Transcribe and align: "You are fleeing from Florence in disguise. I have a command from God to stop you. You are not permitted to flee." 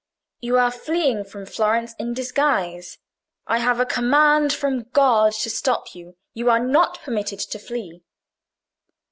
"You 0.39 0.57
are 0.57 0.71
fleeing 0.71 1.23
from 1.25 1.45
Florence 1.45 1.93
in 1.99 2.15
disguise. 2.15 2.97
I 3.45 3.59
have 3.59 3.79
a 3.79 3.85
command 3.85 4.51
from 4.51 4.89
God 4.93 5.31
to 5.33 5.49
stop 5.51 5.93
you. 5.93 6.17
You 6.33 6.49
are 6.49 6.59
not 6.59 6.97
permitted 7.03 7.37
to 7.39 7.59
flee." 7.59 8.01